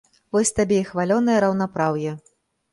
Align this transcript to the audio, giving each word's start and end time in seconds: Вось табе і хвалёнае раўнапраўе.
Вось 0.35 0.51
табе 0.59 0.79
і 0.85 0.87
хвалёнае 0.89 1.37
раўнапраўе. 1.47 2.19